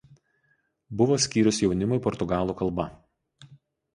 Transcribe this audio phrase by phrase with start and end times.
[1.01, 2.87] Buvo skyrius jaunimui portugalų kalba.